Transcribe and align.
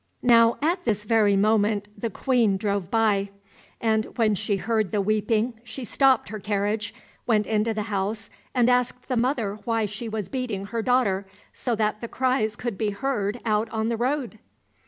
Now 0.23 0.57
at 0.63 0.83
this 0.83 1.03
very 1.03 1.35
moment 1.35 1.87
the 1.95 2.09
Queen 2.09 2.57
drove 2.57 2.89
by, 2.89 3.29
and 3.79 4.05
when 4.17 4.33
she 4.33 4.57
heard 4.57 4.91
the 4.91 4.99
weeping 4.99 5.59
she 5.63 5.85
stopped 5.85 6.29
her 6.29 6.39
carriage, 6.39 6.91
went 7.27 7.45
into 7.45 7.71
the 7.71 7.83
house 7.83 8.31
and 8.55 8.67
asked 8.67 9.09
the 9.09 9.15
mother 9.15 9.59
why 9.63 9.85
she 9.85 10.09
was 10.09 10.27
beating 10.27 10.65
her 10.65 10.81
daughter 10.81 11.27
so 11.53 11.75
that 11.75 12.01
the 12.01 12.07
cries 12.07 12.55
could 12.55 12.79
be 12.79 12.89
heard 12.89 13.39
out 13.45 13.69
on 13.69 13.89
the 13.89 13.95
road? 13.95 14.39